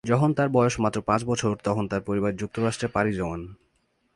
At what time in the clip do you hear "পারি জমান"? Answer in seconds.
2.87-3.41